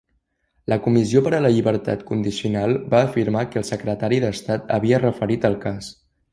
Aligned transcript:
La 0.73 0.77
comissió 0.85 1.21
per 1.27 1.33
a 1.39 1.41
la 1.47 1.51
llibertat 1.55 2.01
condicional 2.07 2.75
va 2.95 3.03
afirmar 3.11 3.45
que 3.53 3.63
el 3.63 3.69
secretari 3.71 4.21
d'estat 4.27 4.77
havia 4.81 5.05
referit 5.07 5.51
el 5.53 5.63
cas. 5.69 5.97